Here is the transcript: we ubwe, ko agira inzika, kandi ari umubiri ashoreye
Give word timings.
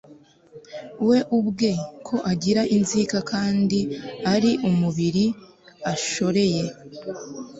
we 1.07 1.17
ubwe, 1.37 1.71
ko 2.07 2.15
agira 2.31 2.61
inzika, 2.77 3.17
kandi 3.31 3.79
ari 4.33 4.51
umubiri 4.69 5.25
ashoreye 5.93 6.63